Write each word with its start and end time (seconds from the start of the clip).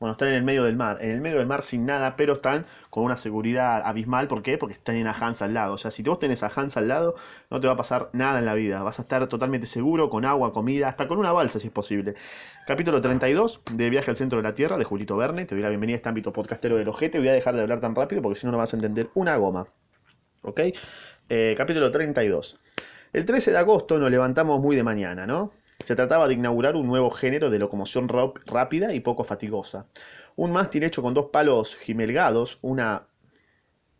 Bueno, 0.00 0.12
están 0.12 0.28
en 0.28 0.34
el 0.34 0.44
medio 0.44 0.62
del 0.62 0.76
mar, 0.76 0.98
en 1.00 1.10
el 1.10 1.20
medio 1.20 1.38
del 1.38 1.46
mar 1.48 1.62
sin 1.62 1.84
nada, 1.84 2.14
pero 2.14 2.34
están 2.34 2.66
con 2.88 3.02
una 3.02 3.16
seguridad 3.16 3.82
abismal. 3.84 4.28
¿Por 4.28 4.42
qué? 4.42 4.56
Porque 4.56 4.74
están 4.74 5.04
a 5.08 5.10
Hans 5.10 5.42
al 5.42 5.54
lado. 5.54 5.72
O 5.72 5.78
sea, 5.78 5.90
si 5.90 6.04
vos 6.04 6.20
tenés 6.20 6.44
a 6.44 6.50
Hans 6.54 6.76
al 6.76 6.86
lado, 6.86 7.16
no 7.50 7.58
te 7.60 7.66
va 7.66 7.72
a 7.72 7.76
pasar 7.76 8.08
nada 8.12 8.38
en 8.38 8.44
la 8.44 8.54
vida. 8.54 8.80
Vas 8.84 9.00
a 9.00 9.02
estar 9.02 9.26
totalmente 9.26 9.66
seguro, 9.66 10.08
con 10.08 10.24
agua, 10.24 10.52
comida, 10.52 10.86
hasta 10.88 11.08
con 11.08 11.18
una 11.18 11.32
balsa 11.32 11.58
si 11.58 11.66
es 11.66 11.72
posible. 11.72 12.14
Capítulo 12.64 13.00
32 13.00 13.60
de 13.72 13.90
Viaje 13.90 14.10
al 14.10 14.16
Centro 14.16 14.38
de 14.38 14.44
la 14.44 14.54
Tierra 14.54 14.78
de 14.78 14.84
Julito 14.84 15.16
Verne. 15.16 15.46
Te 15.46 15.56
doy 15.56 15.62
la 15.62 15.68
bienvenida 15.68 15.96
a 15.96 15.98
este 15.98 16.08
ámbito 16.10 16.32
podcastero 16.32 16.76
del 16.76 16.88
ojete. 16.88 17.18
Voy 17.18 17.28
a 17.28 17.32
dejar 17.32 17.56
de 17.56 17.62
hablar 17.62 17.80
tan 17.80 17.96
rápido 17.96 18.22
porque 18.22 18.38
si 18.38 18.46
no, 18.46 18.52
no 18.52 18.58
vas 18.58 18.72
a 18.72 18.76
entender 18.76 19.10
una 19.14 19.36
goma. 19.36 19.66
¿Ok? 20.42 20.60
Eh, 21.28 21.54
capítulo 21.56 21.90
32. 21.90 22.60
El 23.12 23.24
13 23.24 23.50
de 23.50 23.58
agosto 23.58 23.98
nos 23.98 24.10
levantamos 24.12 24.60
muy 24.60 24.76
de 24.76 24.84
mañana, 24.84 25.26
¿no? 25.26 25.50
Se 25.84 25.94
trataba 25.94 26.26
de 26.26 26.34
inaugurar 26.34 26.74
un 26.74 26.88
nuevo 26.88 27.08
género 27.10 27.50
de 27.50 27.58
locomoción 27.60 28.08
rápida 28.08 28.92
y 28.94 29.00
poco 29.00 29.22
fatigosa. 29.22 29.86
Un 30.34 30.50
mástil 30.50 30.82
hecho 30.82 31.02
con 31.02 31.14
dos 31.14 31.26
palos 31.32 31.76
gimelgados, 31.76 32.58
una... 32.62 33.06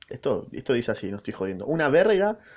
Esto, 0.09 0.49
esto 0.53 0.73
dice 0.73 0.91
así, 0.91 1.11
no 1.11 1.19
estoy 1.19 1.35
jodiendo. 1.35 1.67
Una 1.67 1.89
verga... 1.89 2.39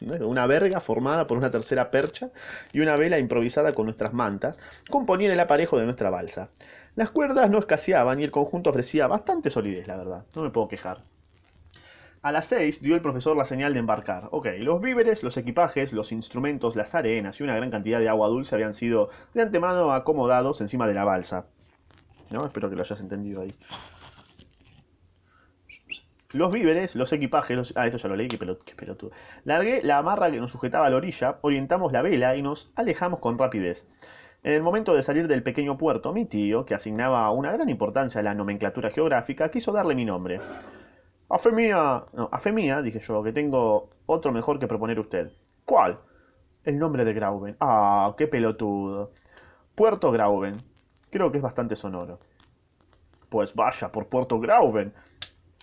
Una 0.00 0.48
verga 0.48 0.80
formada 0.80 1.28
por 1.28 1.38
una 1.38 1.52
tercera 1.52 1.92
percha 1.92 2.32
y 2.72 2.80
una 2.80 2.96
vela 2.96 3.20
improvisada 3.20 3.72
con 3.72 3.86
nuestras 3.86 4.12
mantas 4.12 4.58
componían 4.90 5.30
el 5.30 5.38
aparejo 5.38 5.78
de 5.78 5.84
nuestra 5.84 6.10
balsa. 6.10 6.50
Las 6.96 7.10
cuerdas 7.10 7.48
no 7.50 7.58
escaseaban 7.58 8.18
y 8.18 8.24
el 8.24 8.32
conjunto 8.32 8.70
ofrecía 8.70 9.06
bastante 9.06 9.48
solidez, 9.48 9.86
la 9.86 9.96
verdad. 9.96 10.26
No 10.34 10.42
me 10.42 10.50
puedo 10.50 10.66
quejar. 10.66 11.04
A 12.22 12.30
las 12.30 12.46
seis 12.46 12.80
dio 12.80 12.94
el 12.94 13.02
profesor 13.02 13.36
la 13.36 13.44
señal 13.44 13.72
de 13.72 13.80
embarcar. 13.80 14.28
Ok, 14.30 14.46
los 14.58 14.80
víveres, 14.80 15.24
los 15.24 15.36
equipajes, 15.36 15.92
los 15.92 16.12
instrumentos, 16.12 16.76
las 16.76 16.94
arenas 16.94 17.40
y 17.40 17.42
una 17.42 17.56
gran 17.56 17.72
cantidad 17.72 17.98
de 17.98 18.08
agua 18.08 18.28
dulce 18.28 18.54
habían 18.54 18.74
sido 18.74 19.10
de 19.34 19.42
antemano 19.42 19.90
acomodados 19.90 20.60
encima 20.60 20.86
de 20.86 20.94
la 20.94 21.04
balsa. 21.04 21.46
¿No? 22.30 22.46
Espero 22.46 22.70
que 22.70 22.76
lo 22.76 22.82
hayas 22.82 23.00
entendido 23.00 23.42
ahí. 23.42 23.52
Los 26.32 26.52
víveres, 26.52 26.94
los 26.94 27.12
equipajes. 27.12 27.72
Ah, 27.74 27.86
esto 27.86 27.98
ya 27.98 28.08
lo 28.08 28.14
leí, 28.14 28.28
qué, 28.28 28.38
pelotudo. 28.38 29.10
Largué 29.42 29.82
la 29.82 29.98
amarra 29.98 30.30
que 30.30 30.38
nos 30.38 30.52
sujetaba 30.52 30.86
a 30.86 30.90
la 30.90 30.98
orilla, 30.98 31.38
orientamos 31.40 31.90
la 31.90 32.02
vela 32.02 32.36
y 32.36 32.42
nos 32.42 32.70
alejamos 32.76 33.18
con 33.18 33.36
rapidez. 33.36 33.88
En 34.44 34.52
el 34.52 34.62
momento 34.62 34.94
de 34.94 35.02
salir 35.02 35.26
del 35.26 35.42
pequeño 35.42 35.76
puerto, 35.76 36.12
mi 36.12 36.24
tío, 36.24 36.66
que 36.66 36.76
asignaba 36.76 37.28
una 37.32 37.50
gran 37.50 37.68
importancia 37.68 38.20
a 38.20 38.24
la 38.24 38.34
nomenclatura 38.34 38.90
geográfica, 38.90 39.50
quiso 39.50 39.72
darle 39.72 39.96
mi 39.96 40.04
nombre. 40.04 40.38
A 41.32 41.38
fe 41.38 41.50
mía, 41.50 42.04
no, 42.12 42.28
a 42.30 42.38
fe 42.38 42.52
mía, 42.52 42.82
dije 42.82 43.00
yo, 43.00 43.22
que 43.22 43.32
tengo 43.32 43.88
otro 44.04 44.32
mejor 44.32 44.58
que 44.58 44.66
proponer 44.66 45.00
usted. 45.00 45.32
¿Cuál? 45.64 45.98
El 46.62 46.78
nombre 46.78 47.06
de 47.06 47.14
Grauben. 47.14 47.56
Ah, 47.58 48.14
qué 48.18 48.26
pelotudo. 48.28 49.12
Puerto 49.74 50.12
Grauben. 50.12 50.58
Creo 51.10 51.32
que 51.32 51.38
es 51.38 51.42
bastante 51.42 51.74
sonoro. 51.74 52.20
Pues 53.30 53.54
vaya, 53.54 53.90
por 53.90 54.08
Puerto 54.08 54.38
Grauben. 54.40 54.92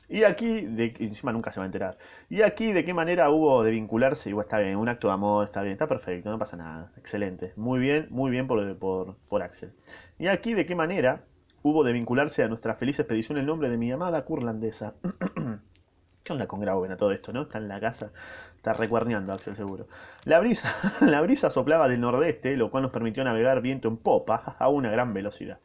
Y 0.07 0.23
aquí, 0.23 0.61
de, 0.61 0.95
encima 1.01 1.31
nunca 1.31 1.51
se 1.51 1.59
va 1.59 1.65
a 1.65 1.67
enterar. 1.67 1.99
Y 2.29 2.41
aquí, 2.41 2.73
¿de 2.73 2.83
qué 2.83 2.95
manera 2.95 3.29
hubo 3.29 3.63
de 3.63 3.69
vincularse? 3.69 4.29
Igual 4.29 4.45
está 4.45 4.57
bien, 4.57 4.75
un 4.75 4.89
acto 4.89 5.09
de 5.09 5.13
amor, 5.13 5.45
está 5.45 5.61
bien, 5.61 5.73
está 5.73 5.87
perfecto, 5.87 6.31
no 6.31 6.39
pasa 6.39 6.57
nada. 6.57 6.91
Excelente. 6.97 7.53
Muy 7.55 7.79
bien, 7.79 8.07
muy 8.09 8.31
bien 8.31 8.47
por, 8.47 8.75
por, 8.79 9.17
por 9.27 9.43
Axel. 9.43 9.71
Y 10.17 10.27
aquí, 10.29 10.55
¿de 10.55 10.65
qué 10.65 10.73
manera 10.73 11.25
hubo 11.63 11.83
de 11.83 11.93
vincularse 11.93 12.43
a 12.43 12.47
nuestra 12.47 12.75
feliz 12.75 12.99
expedición 12.99 13.37
el 13.37 13.45
nombre 13.45 13.69
de 13.69 13.77
mi 13.77 13.91
amada 13.91 14.23
curlandesa. 14.25 14.95
¿Qué 16.23 16.33
onda 16.33 16.47
con 16.47 16.59
Grauben 16.59 16.91
a 16.91 16.97
todo 16.97 17.11
esto, 17.11 17.33
no? 17.33 17.43
Está 17.43 17.57
en 17.57 17.67
la 17.67 17.79
casa, 17.79 18.11
está 18.55 18.73
recuerneando 18.73 19.33
Axel 19.33 19.55
seguro. 19.55 19.87
La 20.25 20.39
brisa, 20.39 20.69
la 21.01 21.21
brisa 21.21 21.49
soplaba 21.49 21.87
del 21.87 22.01
nordeste, 22.01 22.55
lo 22.55 22.69
cual 22.69 22.83
nos 22.83 22.91
permitió 22.91 23.23
navegar 23.23 23.61
viento 23.61 23.87
en 23.87 23.97
popa 23.97 24.55
a 24.59 24.69
una 24.69 24.91
gran 24.91 25.13
velocidad. 25.13 25.59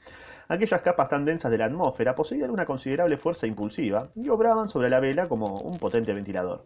Aquellas 0.48 0.83
capas 0.83 1.09
tan 1.09 1.25
densas 1.25 1.51
de 1.51 1.59
la 1.59 1.67
atmósfera 1.67 2.14
poseían 2.14 2.51
una 2.51 2.67
considerable 2.67 3.17
fuerza 3.17 3.47
impulsiva 3.47 4.08
y 4.14 4.29
obraban 4.29 4.69
sobre 4.69 4.91
la 4.91 5.01
vela 5.01 5.29
como 5.29 5.61
un 5.61 5.79
potente 5.79 6.12
ventilador. 6.12 6.64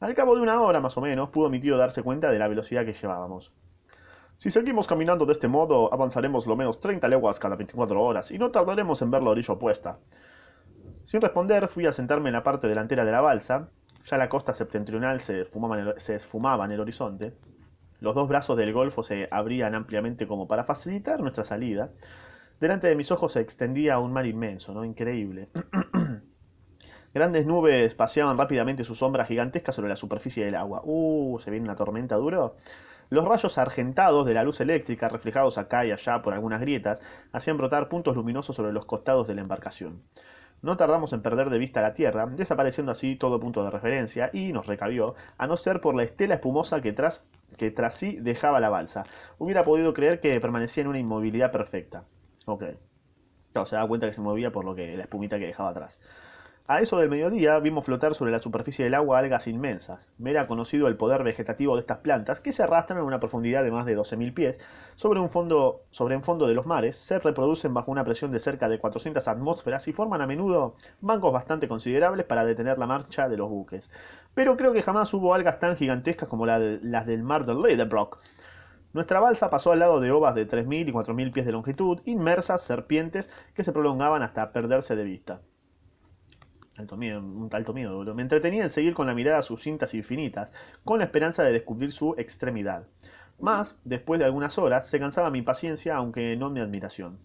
Al 0.00 0.14
cabo 0.14 0.36
de 0.36 0.42
una 0.42 0.60
hora 0.62 0.80
más 0.80 0.96
o 0.96 1.00
menos 1.00 1.30
pudo 1.30 1.50
mi 1.50 1.60
tío 1.60 1.76
darse 1.76 2.02
cuenta 2.02 2.30
de 2.30 2.38
la 2.38 2.46
velocidad 2.48 2.84
que 2.84 2.92
llevábamos. 2.92 3.52
Si 4.38 4.52
seguimos 4.52 4.86
caminando 4.86 5.26
de 5.26 5.32
este 5.32 5.48
modo, 5.48 5.92
avanzaremos 5.92 6.46
lo 6.46 6.54
menos 6.54 6.78
30 6.78 7.08
leguas 7.08 7.40
cada 7.40 7.56
24 7.56 8.00
horas 8.00 8.30
y 8.30 8.38
no 8.38 8.52
tardaremos 8.52 9.02
en 9.02 9.10
ver 9.10 9.20
la 9.20 9.30
orilla 9.30 9.54
opuesta. 9.54 9.98
Sin 11.02 11.20
responder, 11.20 11.66
fui 11.66 11.86
a 11.86 11.92
sentarme 11.92 12.28
en 12.28 12.34
la 12.34 12.44
parte 12.44 12.68
delantera 12.68 13.04
de 13.04 13.10
la 13.10 13.20
balsa. 13.20 13.70
Ya 14.06 14.16
la 14.16 14.28
costa 14.28 14.54
septentrional 14.54 15.18
se 15.18 15.40
esfumaba 15.40 15.80
en 15.80 15.88
el, 15.88 15.94
se 16.00 16.14
esfumaba 16.14 16.66
en 16.66 16.70
el 16.70 16.78
horizonte. 16.78 17.34
Los 17.98 18.14
dos 18.14 18.28
brazos 18.28 18.56
del 18.56 18.72
golfo 18.72 19.02
se 19.02 19.26
abrían 19.32 19.74
ampliamente 19.74 20.28
como 20.28 20.46
para 20.46 20.62
facilitar 20.62 21.18
nuestra 21.18 21.44
salida. 21.44 21.90
Delante 22.60 22.86
de 22.86 22.94
mis 22.94 23.10
ojos 23.10 23.32
se 23.32 23.40
extendía 23.40 23.98
un 23.98 24.12
mar 24.12 24.24
inmenso, 24.24 24.72
¿no? 24.72 24.84
Increíble. 24.84 25.48
Grandes 27.12 27.44
nubes 27.44 27.96
paseaban 27.96 28.38
rápidamente 28.38 28.84
sus 28.84 28.98
sombras 28.98 29.26
gigantescas 29.26 29.74
sobre 29.74 29.88
la 29.88 29.96
superficie 29.96 30.44
del 30.44 30.54
agua. 30.54 30.82
Uh, 30.84 31.40
se 31.40 31.50
viene 31.50 31.64
una 31.64 31.74
tormenta 31.74 32.14
duro. 32.14 32.54
Los 33.10 33.24
rayos 33.24 33.56
argentados 33.56 34.26
de 34.26 34.34
la 34.34 34.44
luz 34.44 34.60
eléctrica, 34.60 35.08
reflejados 35.08 35.56
acá 35.56 35.86
y 35.86 35.92
allá 35.92 36.20
por 36.20 36.34
algunas 36.34 36.60
grietas, 36.60 37.00
hacían 37.32 37.56
brotar 37.56 37.88
puntos 37.88 38.14
luminosos 38.14 38.56
sobre 38.56 38.72
los 38.72 38.84
costados 38.84 39.26
de 39.26 39.34
la 39.34 39.40
embarcación. 39.40 40.02
No 40.60 40.76
tardamos 40.76 41.12
en 41.12 41.22
perder 41.22 41.50
de 41.50 41.58
vista 41.58 41.80
la 41.80 41.94
Tierra, 41.94 42.26
desapareciendo 42.26 42.92
así 42.92 43.16
todo 43.16 43.40
punto 43.40 43.64
de 43.64 43.70
referencia, 43.70 44.28
y 44.32 44.52
nos 44.52 44.66
recabió, 44.66 45.14
a 45.38 45.46
no 45.46 45.56
ser 45.56 45.80
por 45.80 45.94
la 45.94 46.02
estela 46.02 46.34
espumosa 46.34 46.82
que 46.82 46.92
tras, 46.92 47.24
que 47.56 47.70
tras 47.70 47.94
sí 47.94 48.18
dejaba 48.20 48.60
la 48.60 48.68
balsa. 48.68 49.04
Hubiera 49.38 49.64
podido 49.64 49.94
creer 49.94 50.20
que 50.20 50.38
permanecía 50.40 50.82
en 50.82 50.88
una 50.88 50.98
inmovilidad 50.98 51.52
perfecta. 51.52 52.04
Ok. 52.44 52.64
No, 53.54 53.64
se 53.64 53.76
da 53.76 53.86
cuenta 53.86 54.06
que 54.06 54.12
se 54.12 54.20
movía 54.20 54.52
por 54.52 54.64
lo 54.64 54.74
que 54.74 54.96
la 54.96 55.04
espumita 55.04 55.38
que 55.38 55.46
dejaba 55.46 55.70
atrás. 55.70 56.00
A 56.70 56.82
eso 56.82 56.98
del 56.98 57.08
mediodía 57.08 57.58
vimos 57.60 57.86
flotar 57.86 58.14
sobre 58.14 58.30
la 58.30 58.40
superficie 58.40 58.84
del 58.84 58.94
agua 58.94 59.18
algas 59.18 59.46
inmensas. 59.46 60.10
Me 60.18 60.32
era 60.32 60.46
conocido 60.46 60.86
el 60.86 60.98
poder 60.98 61.24
vegetativo 61.24 61.74
de 61.74 61.80
estas 61.80 61.96
plantas, 61.96 62.40
que 62.40 62.52
se 62.52 62.62
arrastran 62.62 62.98
a 62.98 63.04
una 63.04 63.20
profundidad 63.20 63.64
de 63.64 63.70
más 63.70 63.86
de 63.86 63.96
12.000 63.96 64.34
pies 64.34 64.60
sobre 64.94 65.18
un 65.18 65.30
fondo, 65.30 65.84
sobre 65.88 66.20
fondo 66.20 66.46
de 66.46 66.52
los 66.52 66.66
mares, 66.66 66.94
se 66.96 67.18
reproducen 67.20 67.72
bajo 67.72 67.90
una 67.90 68.04
presión 68.04 68.30
de 68.32 68.38
cerca 68.38 68.68
de 68.68 68.78
400 68.78 69.26
atmósferas 69.28 69.88
y 69.88 69.94
forman 69.94 70.20
a 70.20 70.26
menudo 70.26 70.74
bancos 71.00 71.32
bastante 71.32 71.68
considerables 71.68 72.26
para 72.26 72.44
detener 72.44 72.78
la 72.78 72.86
marcha 72.86 73.30
de 73.30 73.38
los 73.38 73.48
buques. 73.48 73.90
Pero 74.34 74.58
creo 74.58 74.74
que 74.74 74.82
jamás 74.82 75.14
hubo 75.14 75.32
algas 75.32 75.60
tan 75.60 75.74
gigantescas 75.74 76.28
como 76.28 76.44
las 76.44 77.06
del 77.06 77.22
mar 77.22 77.46
de 77.46 77.54
Ledebrock. 77.54 78.18
Nuestra 78.92 79.20
balsa 79.20 79.48
pasó 79.48 79.72
al 79.72 79.78
lado 79.78 80.00
de 80.00 80.10
ovas 80.10 80.34
de 80.34 80.46
3.000 80.46 80.90
y 80.90 80.92
4.000 80.92 81.32
pies 81.32 81.46
de 81.46 81.52
longitud, 81.52 82.02
inmersas 82.04 82.60
serpientes 82.60 83.30
que 83.54 83.64
se 83.64 83.72
prolongaban 83.72 84.22
hasta 84.22 84.52
perderse 84.52 84.96
de 84.96 85.04
vista. 85.04 85.40
Alto 86.78 86.96
miedo, 86.96 87.18
un 87.18 87.48
alto 87.52 87.74
miedo, 87.74 88.14
Me 88.14 88.22
entretenía 88.22 88.62
en 88.62 88.68
seguir 88.68 88.94
con 88.94 89.08
la 89.08 89.14
mirada 89.14 89.42
sus 89.42 89.62
cintas 89.62 89.94
infinitas, 89.94 90.52
con 90.84 90.98
la 90.98 91.06
esperanza 91.06 91.42
de 91.42 91.52
descubrir 91.52 91.90
su 91.90 92.14
extremidad. 92.16 92.86
Mas, 93.40 93.76
después 93.84 94.20
de 94.20 94.26
algunas 94.26 94.58
horas, 94.58 94.86
se 94.86 95.00
cansaba 95.00 95.30
mi 95.30 95.42
paciencia, 95.42 95.96
aunque 95.96 96.36
no 96.36 96.50
mi 96.50 96.60
admiración. 96.60 97.18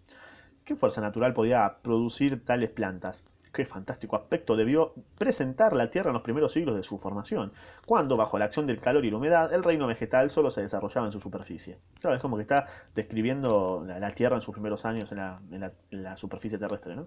¿Qué 0.66 0.75
fuerza 0.75 1.02
natural 1.02 1.34
podía 1.34 1.78
producir 1.84 2.44
tales 2.44 2.72
plantas? 2.72 3.24
Qué 3.52 3.63
fantástico 3.66 4.16
aspecto 4.16 4.56
debió 4.56 4.96
presentar 5.19 5.74
la 5.74 5.92
Tierra 5.92 6.09
en 6.09 6.16
los 6.16 6.24
primeros 6.24 6.52
siglos 6.52 6.75
de 6.75 6.81
su 6.81 6.97
formación, 6.97 7.53
cuando, 7.86 8.18
bajo 8.18 8.40
la 8.40 8.46
acción 8.46 8.66
del 8.66 8.80
calor 8.80 9.06
y 9.06 9.12
la 9.12 9.18
humedad, 9.18 9.53
el 9.53 9.63
reino 9.63 9.86
vegetal 9.86 10.31
solo 10.31 10.50
se 10.50 10.62
desarrollaba 10.62 11.06
en 11.06 11.12
su 11.12 11.19
superficie. 11.19 11.78
Claro, 12.00 12.16
es 12.16 12.22
como 12.24 12.38
que 12.38 12.42
está 12.42 12.68
describiendo 12.96 13.84
la, 13.86 14.09
Tierra 14.12 14.36
en 14.36 14.42
sus 14.42 14.53
primeros 14.53 14.84
años 14.86 15.12
en 15.12 15.19
la, 15.19 15.42
en 15.52 16.03
la 16.03 16.18
superficie 16.18 16.58
terrestre, 16.58 16.96
¿no? 16.96 17.06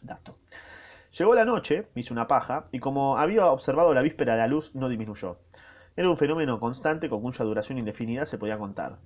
Dato. 0.00 0.38
Llegó 1.16 1.34
la 1.34 1.44
noche, 1.44 1.88
hice 1.94 2.12
una 2.12 2.28
paja, 2.28 2.64
y 2.70 2.80
como 2.80 3.16
había 3.16 3.46
observado 3.46 3.94
la 3.94 4.02
víspera 4.02 4.36
la 4.36 4.46
luz 4.46 4.74
no 4.74 4.88
disminuyó. 4.88 5.38
Era 5.96 6.10
un 6.10 6.18
fenómeno 6.18 6.60
constante 6.60 7.08
con 7.08 7.22
cuya 7.22 7.44
duración 7.44 7.78
indefinida 7.78 8.26
se 8.26 8.38
podía 8.38 8.58
contar. 8.58 8.98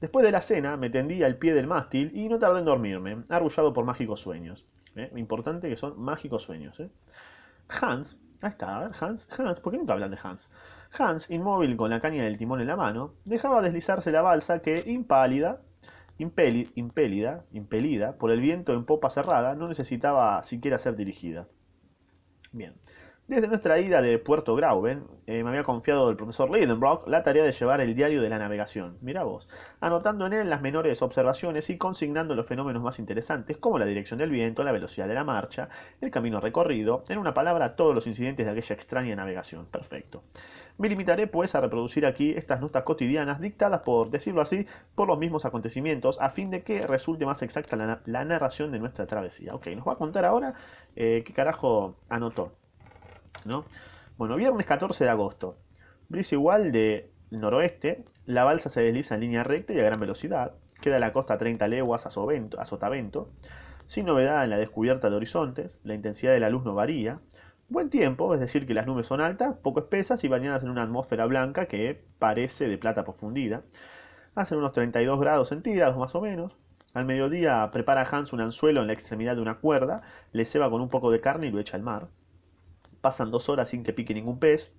Después 0.00 0.24
de 0.24 0.32
la 0.32 0.42
cena 0.42 0.76
me 0.76 0.90
tendí 0.90 1.22
al 1.22 1.36
pie 1.36 1.54
del 1.54 1.66
mástil 1.66 2.10
y 2.14 2.28
no 2.28 2.38
tardé 2.38 2.58
en 2.58 2.64
dormirme, 2.64 3.22
arrullado 3.30 3.72
por 3.72 3.84
mágicos 3.84 4.20
sueños. 4.20 4.66
¿Eh? 4.96 5.10
Importante 5.16 5.68
que 5.68 5.76
son 5.76 5.98
mágicos 5.98 6.42
sueños. 6.42 6.78
¿eh? 6.80 6.90
Hans, 7.68 8.18
ahí 8.42 8.50
está, 8.50 8.76
a 8.76 8.80
ver, 8.80 8.90
Hans, 9.00 9.28
Hans, 9.38 9.60
¿por 9.60 9.72
qué 9.72 9.78
nunca 9.78 9.94
hablan 9.94 10.10
de 10.10 10.18
Hans? 10.22 10.50
Hans, 10.98 11.30
inmóvil 11.30 11.76
con 11.76 11.90
la 11.90 12.00
caña 12.00 12.24
del 12.24 12.36
timón 12.36 12.60
en 12.60 12.66
la 12.66 12.76
mano, 12.76 13.14
dejaba 13.24 13.62
deslizarse 13.62 14.12
la 14.12 14.22
balsa 14.22 14.60
que, 14.60 14.82
impálida, 14.86 15.62
impelida, 16.18 17.44
impelida 17.52 18.16
por 18.16 18.30
el 18.30 18.40
viento 18.40 18.72
en 18.72 18.84
popa 18.84 19.10
cerrada, 19.10 19.54
no 19.54 19.68
necesitaba 19.68 20.42
siquiera 20.42 20.78
ser 20.78 20.96
dirigida. 20.96 21.48
Bien, 22.52 22.74
Desde 23.26 23.48
nuestra 23.48 23.78
ida 23.78 24.02
de 24.02 24.18
Puerto 24.18 24.54
Grauben, 24.54 25.06
eh, 25.26 25.42
me 25.42 25.48
había 25.48 25.64
confiado 25.64 26.10
el 26.10 26.16
profesor 26.16 26.50
Leidenbrock 26.50 27.08
la 27.08 27.22
tarea 27.22 27.42
de 27.42 27.52
llevar 27.52 27.80
el 27.80 27.94
diario 27.94 28.20
de 28.20 28.28
la 28.28 28.38
navegación, 28.38 28.98
mira 29.00 29.24
vos, 29.24 29.48
anotando 29.80 30.26
en 30.26 30.34
él 30.34 30.50
las 30.50 30.60
menores 30.60 31.00
observaciones 31.00 31.70
y 31.70 31.78
consignando 31.78 32.34
los 32.34 32.46
fenómenos 32.46 32.82
más 32.82 32.98
interesantes, 32.98 33.56
como 33.56 33.78
la 33.78 33.86
dirección 33.86 34.18
del 34.18 34.28
viento, 34.28 34.62
la 34.62 34.72
velocidad 34.72 35.08
de 35.08 35.14
la 35.14 35.24
marcha, 35.24 35.70
el 36.02 36.10
camino 36.10 36.38
recorrido, 36.38 37.02
en 37.08 37.16
una 37.16 37.32
palabra, 37.32 37.76
todos 37.76 37.94
los 37.94 38.06
incidentes 38.06 38.44
de 38.44 38.52
aquella 38.52 38.74
extraña 38.74 39.16
navegación. 39.16 39.64
Perfecto. 39.70 40.22
Me 40.76 40.90
limitaré 40.90 41.26
pues 41.26 41.54
a 41.54 41.62
reproducir 41.62 42.04
aquí 42.04 42.32
estas 42.36 42.60
notas 42.60 42.82
cotidianas 42.82 43.40
dictadas 43.40 43.80
por, 43.80 44.10
decirlo 44.10 44.42
así, 44.42 44.66
por 44.94 45.08
los 45.08 45.18
mismos 45.18 45.46
acontecimientos, 45.46 46.20
a 46.20 46.28
fin 46.28 46.50
de 46.50 46.62
que 46.62 46.86
resulte 46.86 47.24
más 47.24 47.40
exacta 47.40 47.74
la, 48.04 48.24
narración 48.26 48.70
de 48.70 48.80
nuestra 48.80 49.06
travesía. 49.06 49.54
Ok, 49.54 49.68
nos 49.68 49.88
va 49.88 49.94
a 49.94 49.96
contar 49.96 50.26
ahora 50.26 50.52
eh, 50.94 51.22
qué 51.24 51.32
carajo 51.32 51.96
anotó. 52.10 52.52
¿No? 53.44 53.64
Bueno, 54.16 54.36
viernes 54.36 54.66
14 54.66 55.04
de 55.04 55.10
agosto. 55.10 55.56
Brisa 56.08 56.34
igual 56.34 56.72
de 56.72 57.10
noroeste, 57.30 58.04
la 58.26 58.44
balsa 58.44 58.68
se 58.68 58.82
desliza 58.82 59.14
en 59.14 59.22
línea 59.22 59.44
recta 59.44 59.72
y 59.72 59.80
a 59.80 59.84
gran 59.84 60.00
velocidad. 60.00 60.52
Queda 60.80 60.98
la 60.98 61.12
costa 61.12 61.34
a 61.34 61.38
30 61.38 61.66
leguas 61.68 62.06
a, 62.06 62.10
sotavento. 62.10 63.30
Sin 63.86 64.06
novedad 64.06 64.44
en 64.44 64.50
la 64.50 64.58
descubierta 64.58 65.10
de 65.10 65.16
horizontes, 65.16 65.78
la 65.82 65.94
intensidad 65.94 66.32
de 66.32 66.40
la 66.40 66.50
luz 66.50 66.64
no 66.64 66.74
varía. 66.74 67.20
Buen 67.68 67.90
tiempo, 67.90 68.34
es 68.34 68.40
decir, 68.40 68.66
que 68.66 68.74
las 68.74 68.86
nubes 68.86 69.06
son 69.06 69.20
altas, 69.20 69.56
poco 69.62 69.80
espesas 69.80 70.22
y 70.24 70.28
bañadas 70.28 70.62
en 70.62 70.70
una 70.70 70.82
atmósfera 70.82 71.26
blanca 71.26 71.66
que 71.66 72.04
parece 72.18 72.68
de 72.68 72.78
plata 72.78 73.04
profundida. 73.04 73.62
Hacen 74.34 74.58
unos 74.58 74.72
32 74.72 75.18
grados 75.20 75.48
centígrados 75.48 75.96
más 75.96 76.14
o 76.14 76.20
menos. 76.20 76.56
Al 76.92 77.06
mediodía 77.06 77.70
prepara 77.72 78.06
Hans 78.08 78.32
un 78.32 78.40
anzuelo 78.40 78.80
en 78.80 78.86
la 78.86 78.92
extremidad 78.92 79.34
de 79.36 79.42
una 79.42 79.58
cuerda, 79.58 80.02
le 80.32 80.44
ceba 80.44 80.70
con 80.70 80.80
un 80.80 80.88
poco 80.88 81.10
de 81.10 81.20
carne 81.20 81.48
y 81.48 81.50
lo 81.50 81.58
echa 81.58 81.76
al 81.76 81.82
mar. 81.82 82.08
Pasan 83.04 83.30
dos 83.30 83.50
horas 83.50 83.68
sin 83.68 83.82
que 83.82 83.92
pique 83.92 84.14
ningún 84.14 84.38
pez. 84.38 84.72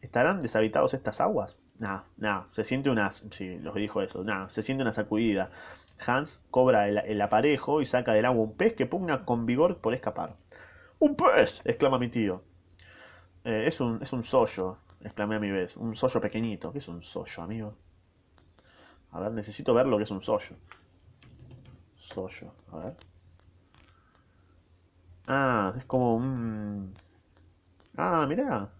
¿Estarán 0.00 0.42
deshabitados 0.42 0.94
estas 0.94 1.20
aguas? 1.20 1.56
Nada, 1.76 2.04
nada. 2.16 2.46
Se 2.52 2.62
siente 2.62 2.88
una... 2.88 3.10
Sí, 3.10 3.58
los 3.58 3.74
dijo 3.74 4.00
eso. 4.00 4.22
Nada, 4.22 4.48
se 4.48 4.62
siente 4.62 4.82
una 4.82 4.92
sacudida. 4.92 5.50
Hans 6.06 6.40
cobra 6.52 6.86
el, 6.86 7.20
aparejo 7.20 7.80
y 7.80 7.86
saca 7.86 8.12
del 8.12 8.26
agua 8.26 8.44
un 8.44 8.56
pez 8.56 8.74
que 8.74 8.86
pugna 8.86 9.24
con 9.24 9.44
vigor 9.44 9.78
por 9.78 9.92
escapar. 9.92 10.36
¡Un 11.00 11.16
pez! 11.16 11.60
exclama 11.64 11.98
mi 11.98 12.08
tío. 12.08 12.44
Eh, 13.42 13.64
es, 13.66 13.80
un, 13.80 14.00
es 14.02 14.12
un 14.12 14.22
sollo, 14.22 14.78
exclamé 15.00 15.34
a 15.34 15.40
mi 15.40 15.50
vez. 15.50 15.76
Un 15.76 15.96
sollo 15.96 16.20
pequeñito. 16.20 16.70
¿Qué 16.70 16.78
es 16.78 16.86
un 16.86 17.02
sollo, 17.02 17.42
amigo? 17.42 17.74
A 19.10 19.18
ver, 19.18 19.32
necesito 19.32 19.74
ver 19.74 19.86
lo 19.88 19.96
que 19.96 20.04
es 20.04 20.12
un 20.12 20.22
sollo. 20.22 20.54
Sollo, 21.96 22.52
a 22.70 22.78
ver. 22.78 22.96
Ah, 25.26 25.74
es 25.76 25.84
como 25.86 26.14
un... 26.14 26.94
Ah, 27.98 28.26
mirá. 28.26 28.72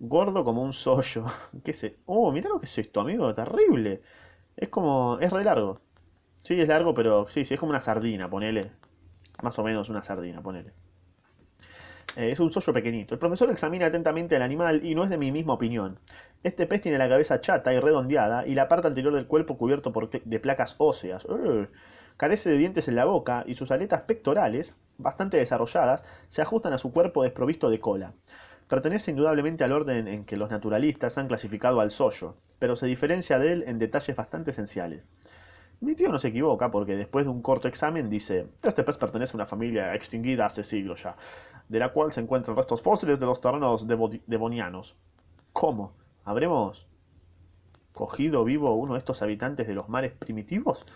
Gordo 0.00 0.44
como 0.44 0.62
un 0.62 0.72
sollo. 0.72 1.24
¿Qué 1.64 1.72
sé? 1.74 1.98
Oh, 2.06 2.32
mirá 2.32 2.48
lo 2.48 2.58
que 2.60 2.66
es 2.66 2.78
esto, 2.78 3.00
amigo. 3.00 3.32
Terrible. 3.34 4.02
Es 4.56 4.68
como... 4.70 5.18
Es 5.20 5.32
re 5.32 5.44
largo. 5.44 5.80
Sí, 6.42 6.60
es 6.60 6.68
largo, 6.68 6.94
pero 6.94 7.28
sí, 7.28 7.44
sí, 7.44 7.54
es 7.54 7.60
como 7.60 7.70
una 7.70 7.80
sardina, 7.80 8.30
ponele. 8.30 8.72
Más 9.42 9.58
o 9.58 9.64
menos 9.64 9.88
una 9.90 10.02
sardina, 10.04 10.42
ponele. 10.42 10.72
Eh, 12.16 12.30
es 12.32 12.40
un 12.40 12.50
sollo 12.50 12.72
pequeñito. 12.72 13.14
El 13.14 13.18
profesor 13.20 13.50
examina 13.50 13.86
atentamente 13.86 14.36
al 14.36 14.42
animal 14.42 14.84
y 14.84 14.94
no 14.94 15.04
es 15.04 15.10
de 15.10 15.18
mi 15.18 15.30
misma 15.32 15.54
opinión. 15.54 15.98
Este 16.42 16.66
pez 16.66 16.80
tiene 16.80 16.98
la 16.98 17.08
cabeza 17.08 17.40
chata 17.40 17.72
y 17.72 17.80
redondeada 17.80 18.46
y 18.46 18.54
la 18.54 18.68
parte 18.68 18.88
anterior 18.88 19.12
del 19.14 19.26
cuerpo 19.26 19.56
cubierto 19.58 19.92
por 19.92 20.10
de 20.10 20.40
placas 20.40 20.76
óseas. 20.78 21.26
Carece 22.16 22.48
de 22.48 22.56
dientes 22.56 22.88
en 22.88 22.96
la 22.96 23.04
boca 23.04 23.44
y 23.46 23.56
sus 23.56 23.70
aletas 23.70 24.02
pectorales, 24.02 24.74
bastante 24.96 25.36
desarrolladas, 25.36 26.04
se 26.28 26.40
ajustan 26.40 26.72
a 26.72 26.78
su 26.78 26.92
cuerpo 26.92 27.22
desprovisto 27.22 27.68
de 27.68 27.80
cola. 27.80 28.14
Pertenece 28.68 29.10
indudablemente 29.10 29.64
al 29.64 29.72
orden 29.72 30.08
en 30.08 30.24
que 30.24 30.36
los 30.36 30.50
naturalistas 30.50 31.18
han 31.18 31.28
clasificado 31.28 31.80
al 31.80 31.90
sollo, 31.90 32.34
pero 32.58 32.74
se 32.74 32.86
diferencia 32.86 33.38
de 33.38 33.52
él 33.52 33.64
en 33.66 33.78
detalles 33.78 34.16
bastante 34.16 34.50
esenciales. 34.50 35.06
Mi 35.80 35.94
tío 35.94 36.08
no 36.08 36.18
se 36.18 36.28
equivoca 36.28 36.70
porque 36.70 36.96
después 36.96 37.26
de 37.26 37.30
un 37.30 37.42
corto 37.42 37.68
examen 37.68 38.08
dice, 38.08 38.48
este 38.62 38.82
pez 38.82 38.96
pertenece 38.96 39.34
a 39.34 39.36
una 39.36 39.46
familia 39.46 39.94
extinguida 39.94 40.46
hace 40.46 40.64
siglos 40.64 41.02
ya, 41.02 41.16
de 41.68 41.78
la 41.78 41.92
cual 41.92 42.12
se 42.12 42.22
encuentran 42.22 42.56
restos 42.56 42.80
fósiles 42.80 43.20
de 43.20 43.26
los 43.26 43.42
terrenos 43.42 43.86
devonianos. 43.86 44.96
¿Cómo? 45.52 45.92
¿Habremos 46.24 46.86
cogido 47.92 48.42
vivo 48.42 48.74
uno 48.74 48.94
de 48.94 49.00
estos 49.00 49.20
habitantes 49.20 49.66
de 49.66 49.74
los 49.74 49.90
mares 49.90 50.12
primitivos? 50.12 50.86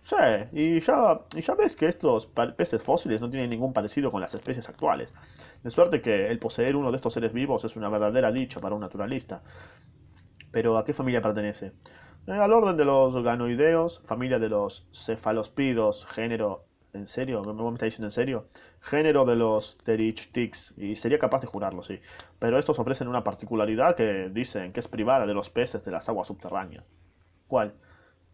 Sí, 0.00 0.14
y 0.52 0.80
ya, 0.80 1.20
ya 1.34 1.54
ves 1.56 1.74
que 1.74 1.86
estos 1.86 2.26
peces 2.56 2.82
fósiles 2.82 3.20
no 3.20 3.28
tienen 3.28 3.50
ningún 3.50 3.72
parecido 3.72 4.12
con 4.12 4.20
las 4.20 4.34
especies 4.34 4.68
actuales. 4.68 5.12
De 5.64 5.70
suerte 5.70 6.00
que 6.00 6.28
el 6.30 6.38
poseer 6.38 6.76
uno 6.76 6.92
de 6.92 6.96
estos 6.96 7.12
seres 7.12 7.32
vivos 7.32 7.64
es 7.64 7.74
una 7.74 7.88
verdadera 7.88 8.30
dicha 8.30 8.60
para 8.60 8.76
un 8.76 8.82
naturalista. 8.82 9.42
Pero 10.52 10.78
¿a 10.78 10.84
qué 10.84 10.92
familia 10.92 11.20
pertenece? 11.20 11.72
Eh, 12.26 12.32
al 12.32 12.52
orden 12.52 12.76
de 12.76 12.84
los 12.84 13.22
ganoideos, 13.22 14.02
familia 14.06 14.38
de 14.38 14.48
los 14.48 14.86
cefalospidos, 14.92 16.06
género... 16.06 16.64
¿En 16.92 17.08
serio? 17.08 17.42
¿Me, 17.42 17.52
me 17.52 17.72
está 17.74 17.84
diciendo 17.84 18.06
en 18.06 18.12
serio? 18.12 18.48
Género 18.80 19.26
de 19.26 19.36
los 19.36 19.76
terichtics, 19.78 20.72
y 20.78 20.94
sería 20.94 21.18
capaz 21.18 21.40
de 21.40 21.46
jurarlo, 21.46 21.82
sí. 21.82 22.00
Pero 22.38 22.58
estos 22.58 22.78
ofrecen 22.78 23.08
una 23.08 23.22
particularidad 23.22 23.96
que 23.96 24.30
dicen 24.30 24.72
que 24.72 24.80
es 24.80 24.88
privada 24.88 25.26
de 25.26 25.34
los 25.34 25.50
peces 25.50 25.84
de 25.84 25.90
las 25.90 26.08
aguas 26.08 26.28
subterráneas. 26.28 26.84
¿Cuál? 27.48 27.74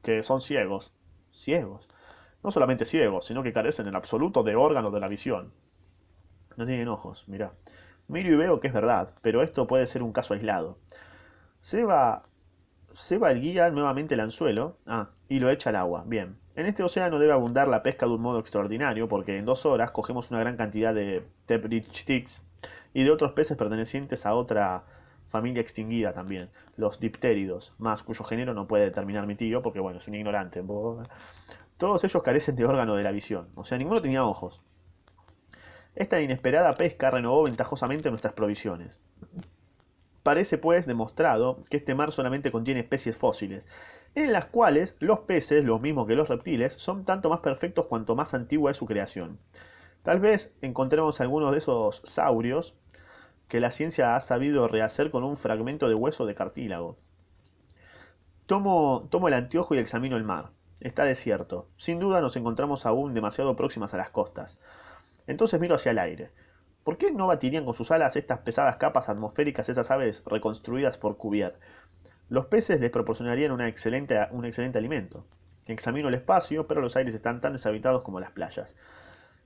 Que 0.03 0.23
son 0.23 0.41
ciegos 0.41 0.93
ciegos. 1.33 1.89
No 2.43 2.51
solamente 2.51 2.85
ciegos, 2.85 3.27
sino 3.27 3.43
que 3.43 3.53
carecen 3.53 3.89
en 3.89 3.97
absoluto 3.97 4.43
de 4.43 4.57
órganos 4.57 4.93
de 4.93 5.01
la 5.01 5.09
visión. 5.09 5.53
No 6.57 6.67
tienen 6.67 6.89
ojos, 6.89 7.25
mira. 7.29 7.53
Miro 8.09 8.33
y 8.33 8.37
veo 8.37 8.61
que 8.61 8.67
es 8.67 8.75
verdad, 8.75 9.15
pero 9.23 9.43
esto 9.43 9.67
puede 9.67 9.87
ser 9.87 10.03
un 10.03 10.13
caso 10.13 10.35
aislado. 10.35 10.79
Seba, 11.61 12.25
Seba 12.93 13.31
el 13.31 13.41
guía 13.41 13.71
nuevamente 13.71 14.15
el 14.15 14.21
anzuelo 14.21 14.77
ah, 14.87 15.11
y 15.29 15.41
lo 15.41 15.51
echa 15.51 15.71
al 15.71 15.77
agua. 15.77 16.05
Bien, 16.07 16.37
en 16.57 16.67
este 16.67 16.83
océano 16.83 17.19
debe 17.19 17.33
abundar 17.33 17.69
la 17.69 17.83
pesca 17.83 18.07
de 18.07 18.13
un 18.13 18.21
modo 18.21 18.39
extraordinario 18.39 19.09
porque 19.09 19.39
en 19.39 19.47
dos 19.47 19.65
horas 19.65 19.93
cogemos 19.93 20.31
una 20.31 20.41
gran 20.41 20.57
cantidad 20.57 20.95
de 20.95 21.25
tebrichtics 21.47 22.43
y 22.93 23.05
de 23.05 23.11
otros 23.11 23.33
peces 23.33 23.57
pertenecientes 23.57 24.27
a 24.27 24.35
otra 24.35 24.85
familia 25.33 25.63
extinguida 25.63 26.13
también, 26.13 26.51
los 26.77 27.01
diptéridos, 27.01 27.73
más 27.79 28.03
cuyo 28.03 28.23
género 28.23 28.53
no 28.53 28.69
puede 28.69 28.85
determinar 28.85 29.27
mi 29.27 29.35
tío 29.35 29.63
porque, 29.63 29.81
bueno, 29.81 29.99
es 29.99 30.07
un 30.07 30.15
ignorante. 30.15 30.63
Todos 31.79 32.05
ellos 32.05 32.23
carecen 32.23 32.55
de 32.55 32.67
órgano 32.67 32.95
de 32.95 33.03
la 33.03 33.13
visión, 33.13 33.49
o 33.55 33.65
sea, 33.65 33.79
ninguno 33.79 34.03
tenía 34.03 34.27
ojos. 34.27 34.63
Esta 35.95 36.21
inesperada 36.21 36.75
pesca 36.75 37.11
renovó 37.11 37.45
ventajosamente 37.45 38.11
nuestras 38.11 38.35
provisiones. 38.35 39.01
Parece 40.23 40.59
pues 40.59 40.87
demostrado 40.87 41.59
que 41.71 41.79
este 41.79 41.95
mar 41.95 42.13
solamente 42.13 42.53
contiene 42.53 42.81
especies 42.81 43.17
fósiles, 43.17 43.67
en 44.15 44.33
las 44.33 44.45
cuales 44.45 44.97
los 45.01 45.21
peces, 45.21 45.65
lo 45.65 45.79
mismo 45.79 46.07
que 46.07 46.15
los 46.15 46.29
reptiles, 46.29 46.75
son 46.75 47.05
tanto 47.05 47.31
más 47.31 47.41
perfectos 47.41 47.87
cuanto 47.87 48.15
más 48.15 48.35
antigua 48.35 48.71
es 48.71 48.77
su 48.77 48.87
creación. 48.87 49.39
Tal 50.03 50.21
vez 50.21 50.55
encontremos 50.61 51.21
algunos 51.21 51.53
de 51.53 51.59
esos 51.59 52.03
saurios 52.05 52.75
que 53.53 53.61
la 53.61 53.71
ciencia 53.71 54.17
ha 54.17 54.21
sabido 54.23 54.67
rehacer 54.67 55.11
con 55.11 55.25
un 55.25 55.37
fragmento 55.37 55.87
de 55.87 55.95
hueso 55.95 56.25
de 56.25 56.35
cartílago. 56.35 56.97
Tomo, 58.47 59.09
tomo 59.11 59.29
el 59.29 59.35
anteojo 59.35 59.75
y 59.75 59.79
examino 59.79 60.17
el 60.17 60.25
mar. 60.25 60.53
Está 60.81 61.05
desierto. 61.05 61.69
Sin 61.77 62.01
duda 62.01 62.23
nos 62.23 62.35
encontramos 62.37 62.87
aún 62.87 63.13
demasiado 63.13 63.55
próximas 63.55 63.93
a 63.93 63.99
las 63.99 64.09
costas. 64.09 64.59
Entonces 65.27 65.61
miro 65.61 65.75
hacia 65.75 65.91
el 65.91 65.99
aire. 65.99 66.31
¿Por 66.83 66.97
qué 66.97 67.13
no 67.13 67.27
batirían 67.27 67.67
con 67.67 67.75
sus 67.75 67.91
alas 67.91 68.17
estas 68.17 68.39
pesadas 68.39 68.77
capas 68.77 69.11
atmosféricas 69.11 69.69
esas 69.69 69.91
aves 69.91 70.23
reconstruidas 70.25 70.97
por 70.97 71.19
Cuvier? 71.19 71.59
Los 72.31 72.47
peces 72.47 72.81
les 72.81 72.91
proporcionarían 72.91 73.53
un 73.53 73.61
excelente 73.61 74.79
alimento. 74.79 75.27
Examino 75.67 76.09
el 76.09 76.15
espacio, 76.15 76.67
pero 76.67 76.81
los 76.81 76.97
aires 76.97 77.15
están 77.15 77.43
tan 77.43 77.53
deshabitados 77.53 78.01
como 78.01 78.19
las 78.19 78.31
playas. 78.31 78.77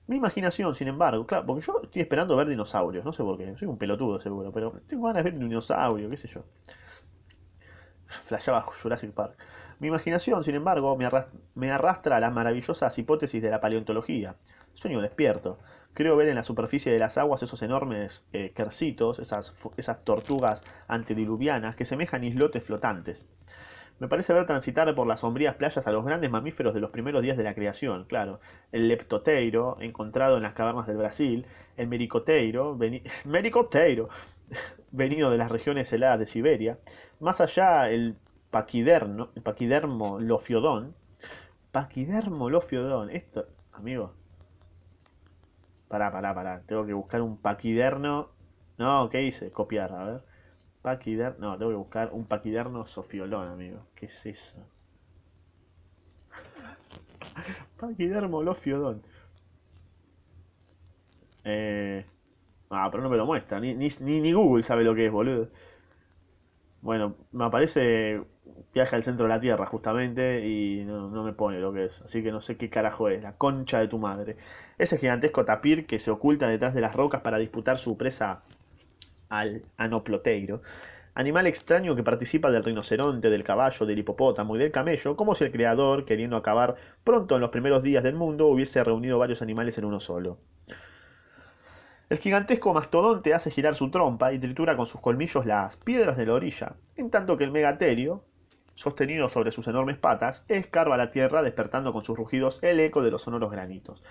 Mi 0.07 0.15
imaginación, 0.15 0.73
sin 0.73 0.87
embargo, 0.87 1.25
claro, 1.27 1.45
porque 1.45 1.65
yo 1.65 1.81
estoy 1.83 2.01
esperando 2.01 2.35
ver 2.35 2.47
dinosaurios, 2.47 3.03
no 3.03 3.11
sé 3.13 3.23
por 3.23 3.37
qué, 3.37 3.57
soy 3.57 3.67
un 3.67 3.77
pelotudo 3.77 4.19
seguro, 4.19 4.51
pero 4.51 4.71
tengo 4.87 5.07
ganas 5.07 5.23
de 5.23 5.31
ver 5.31 5.39
un 5.41 5.49
dinosaurio, 5.49 6.09
qué 6.09 6.17
sé 6.17 6.27
yo. 6.29 6.45
Flashaba 8.07 8.61
Jurassic 8.61 9.11
Park. 9.11 9.37
Mi 9.79 9.89
imaginación, 9.89 10.43
sin 10.43 10.55
embargo, 10.55 10.97
me 11.55 11.71
arrastra 11.71 12.15
a 12.15 12.19
las 12.19 12.33
maravillosas 12.33 12.97
hipótesis 12.97 13.43
de 13.43 13.49
la 13.51 13.61
paleontología. 13.61 14.37
Sueño 14.73 15.01
despierto. 15.01 15.59
Creo 15.93 16.15
ver 16.15 16.29
en 16.29 16.35
la 16.35 16.43
superficie 16.43 16.91
de 16.91 16.99
las 16.99 17.17
aguas 17.17 17.43
esos 17.43 17.61
enormes 17.63 18.23
eh, 18.31 18.53
quercitos, 18.55 19.19
esas, 19.19 19.53
esas 19.75 20.03
tortugas 20.03 20.63
antediluvianas 20.87 21.75
que 21.75 21.85
semejan 21.85 22.23
islotes 22.23 22.63
flotantes. 22.63 23.25
Me 23.99 24.07
parece 24.07 24.33
ver 24.33 24.45
transitar 24.45 24.93
por 24.95 25.07
las 25.07 25.21
sombrías 25.21 25.55
playas 25.55 25.87
a 25.87 25.91
los 25.91 26.05
grandes 26.05 26.29
mamíferos 26.29 26.73
de 26.73 26.79
los 26.79 26.91
primeros 26.91 27.23
días 27.23 27.37
de 27.37 27.43
la 27.43 27.55
creación, 27.55 28.05
claro. 28.05 28.39
El 28.71 28.87
leptoteiro, 28.87 29.77
encontrado 29.79 30.37
en 30.37 30.43
las 30.43 30.53
cavernas 30.53 30.87
del 30.87 30.97
Brasil, 30.97 31.45
el 31.77 31.87
mericoteiro, 31.87 32.77
mericoteiro, 33.25 34.09
venido 34.91 35.31
de 35.31 35.37
las 35.37 35.51
regiones 35.51 35.91
heladas 35.93 36.19
de 36.19 36.25
Siberia. 36.27 36.79
Más 37.19 37.41
allá, 37.41 37.89
el 37.89 38.17
paquiderno, 38.51 39.29
el 39.35 39.41
paquidermo 39.41 40.19
lofiodón. 40.19 40.95
Paquidermo 41.71 42.49
lofiodón, 42.49 43.09
esto, 43.11 43.47
amigo. 43.73 44.13
Pará, 45.89 46.11
pará, 46.11 46.33
pará. 46.33 46.61
Tengo 46.65 46.85
que 46.85 46.93
buscar 46.93 47.21
un 47.21 47.37
paquiderno 47.37 48.29
No, 48.77 49.09
¿qué 49.09 49.23
hice? 49.23 49.51
Copiar, 49.51 49.91
a 49.93 50.03
ver. 50.05 50.23
Paquider... 50.87 51.37
No, 51.37 51.57
tengo 51.57 51.71
que 51.71 51.77
buscar 51.77 52.09
un 52.13 52.25
paquiderno 52.25 52.85
sofiolón, 52.85 53.49
amigo. 53.49 53.87
¿Qué 53.93 54.05
es 54.05 54.25
eso? 54.25 54.55
paquidermo 57.77 58.41
lofiodón. 58.41 59.03
Eh... 61.43 62.05
Ah, 62.69 62.87
pero 62.89 63.03
no 63.03 63.09
me 63.09 63.17
lo 63.17 63.25
muestra. 63.25 63.59
Ni, 63.59 63.75
ni, 63.75 63.89
ni 63.99 64.31
Google 64.31 64.63
sabe 64.63 64.85
lo 64.85 64.95
que 64.95 65.07
es, 65.07 65.11
boludo. 65.11 65.49
Bueno, 66.81 67.17
me 67.33 67.43
aparece 67.43 68.21
viaje 68.73 68.95
al 68.95 69.03
centro 69.03 69.25
de 69.25 69.33
la 69.33 69.41
Tierra 69.41 69.65
justamente 69.65 70.47
y 70.47 70.85
no, 70.85 71.09
no, 71.09 71.21
me 71.25 71.33
pone 71.33 71.59
lo 71.59 71.73
que 71.73 71.83
es. 71.83 72.01
Así 72.01 72.23
que 72.23 72.31
no 72.31 72.39
sé 72.39 72.55
qué 72.55 72.69
carajo 72.69 73.09
es, 73.09 73.21
la 73.21 73.35
concha 73.35 73.81
de 73.81 73.89
tu 73.89 73.99
madre. 73.99 74.37
Ese 74.77 74.97
gigantesco 74.97 75.43
tapir 75.43 75.85
que 75.85 75.99
se 75.99 76.11
oculta 76.11 76.47
detrás 76.47 76.73
de 76.73 76.79
las 76.79 76.95
rocas 76.95 77.19
para 77.19 77.39
disputar 77.39 77.77
su 77.77 77.97
presa 77.97 78.43
al 79.29 79.63
anoploteiro. 79.77 80.61
Animal 81.13 81.47
extraño 81.47 81.95
que 81.95 82.03
participa 82.03 82.51
del 82.51 82.63
rinoceronte, 82.63 83.31
del 83.31 83.43
caballo, 83.43 83.85
del 83.87 83.97
hipopótamo 83.97 84.55
y 84.55 84.59
del 84.59 84.71
camello, 84.71 85.15
como 85.15 85.33
si 85.33 85.45
el 85.45 85.51
creador, 85.51 86.05
queriendo 86.05 86.37
acabar 86.37 86.75
pronto 87.03 87.35
en 87.35 87.41
los 87.41 87.49
primeros 87.49 87.81
días 87.81 88.03
del 88.03 88.13
mundo, 88.13 88.45
hubiese 88.47 88.83
reunido 88.83 89.17
varios 89.17 89.41
animales 89.41 89.77
en 89.79 89.85
uno 89.85 89.99
solo. 89.99 90.37
El 92.09 92.19
gigantesco 92.19 92.73
mastodonte 92.73 93.33
hace 93.33 93.51
girar 93.51 93.75
su 93.75 93.91
trompa 93.91 94.31
y 94.31 94.39
tritura 94.39 94.77
con 94.77 94.85
sus 94.85 95.01
colmillos 95.01 95.45
las 95.45 95.75
piedras 95.75 96.15
de 96.15 96.25
la 96.25 96.35
orilla, 96.35 96.75
en 96.95 97.09
tanto 97.09 97.35
que 97.35 97.43
el 97.43 97.51
megaterio, 97.51 98.23
sostenido 98.75 99.27
sobre 99.27 99.51
sus 99.51 99.67
enormes 99.67 99.97
patas, 99.97 100.45
escarba 100.47 100.95
la 100.95 101.11
tierra 101.11 101.41
despertando 101.41 101.91
con 101.91 102.05
sus 102.05 102.15
rugidos 102.15 102.59
el 102.61 102.79
eco 102.79 103.01
de 103.01 103.11
los 103.11 103.23
sonoros 103.23 103.51
granitos. 103.51 104.03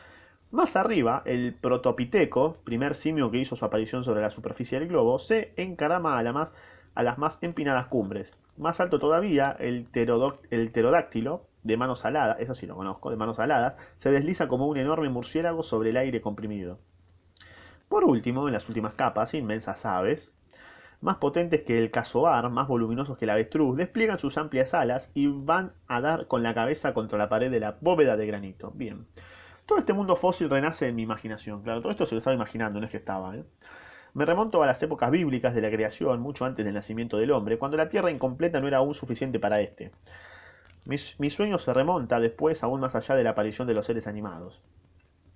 Más 0.57 0.75
arriba, 0.75 1.21
el 1.27 1.53
protopiteco, 1.53 2.55
primer 2.65 2.95
simio 2.95 3.31
que 3.31 3.37
hizo 3.37 3.57
su 3.57 3.65
aparición 3.67 4.05
sobre 4.05 4.23
la 4.23 4.31
superficie 4.31 4.79
del 4.81 4.89
globo, 4.89 5.19
se 5.19 5.53
encarama 5.59 6.19
a, 6.19 6.33
más, 6.33 6.55
las 6.95 7.19
más 7.19 7.39
empinadas 7.43 7.89
cumbres. 7.89 8.33
Más 8.57 8.81
alto 8.81 8.99
todavía, 8.99 9.55
el, 9.61 9.87
el 9.93 10.71
pterodáctilo, 10.71 11.45
de 11.63 11.77
manos 11.77 12.07
aladas, 12.07 12.41
eso 12.41 12.55
sí 12.55 12.67
lo 12.67 12.75
conozco, 12.75 13.11
de 13.11 13.17
manos 13.19 13.39
aladas, 13.39 13.75
se 13.97 14.11
desliza 14.11 14.49
como 14.49 14.67
un 14.67 14.79
enorme 14.79 15.11
murciélago 15.11 15.63
sobre 15.63 15.91
el 15.91 15.99
aire 15.99 16.23
comprimido. 16.23 16.79
Por 17.91 18.05
último, 18.05 18.49
en 18.49 18.55
las 18.55 18.67
últimas 18.71 18.95
capas, 18.95 19.35
inmensas 19.35 19.85
aves, 19.85 20.33
más 21.03 21.17
potentes 21.17 21.65
que 21.65 21.77
el 21.77 21.91
casoar, 21.91 22.49
más 22.49 22.67
voluminosos 22.67 23.19
que 23.19 23.27
el 23.27 23.31
avestruz, 23.31 23.77
despliegan 23.77 24.19
sus 24.19 24.39
amplias 24.39 24.73
alas 24.73 25.11
y 25.13 25.27
van 25.27 25.75
a 25.87 26.01
dar 26.01 26.29
con 26.29 26.43
la 26.43 26.55
cabeza 26.55 26.95
contra 26.95 27.19
la 27.19 27.29
pared 27.29 27.51
de 27.51 27.61
la 27.61 27.77
bóveda 27.79 28.17
de 28.17 28.27
granito. 28.27 28.73
Bien. 28.75 29.07
Todo 29.67 29.79
este 29.79 29.93
mundo 29.93 30.15
fósil 30.15 30.49
renace 30.49 30.87
en 30.87 30.95
mi 30.95 31.03
imaginación. 31.03 31.63
Claro, 31.63 31.81
todo 31.81 31.91
esto 31.91 32.07
se 32.07 32.15
lo 32.15 32.19
estaba 32.19 32.35
imaginando, 32.37 32.79
no 32.79 32.87
es 32.87 32.93
que 32.93 32.99
estaba. 32.99 33.35
¿eh? 33.35 33.45
Me 34.15 34.25
remonto 34.25 34.63
a 34.63 34.67
las 34.67 34.81
épocas 34.83 35.11
bíblicas 35.11 35.57
de 35.57 35.61
la 35.61 35.71
creación, 35.71 36.21
mucho 36.21 36.45
antes 36.45 36.65
del 36.65 36.75
nacimiento 36.75 37.17
del 37.17 37.33
hombre, 37.33 37.59
cuando 37.59 37.77
la 37.77 37.89
tierra 37.89 38.13
incompleta 38.13 38.61
no 38.61 38.69
era 38.69 38.79
aún 38.79 38.95
suficiente 38.95 39.41
para 39.41 39.61
éste. 39.61 39.91
Mi, 40.85 40.97
mi 41.19 41.31
sueño 41.31 41.59
se 41.59 41.75
remonta 41.75 42.21
después 42.21 42.63
aún 42.63 42.81
más 42.81 42.95
allá 42.95 43.17
de 43.17 43.25
la 43.25 43.31
aparición 43.31 43.67
de 43.67 43.75
los 43.75 43.87
seres 43.87 44.07
animados. 44.07 44.63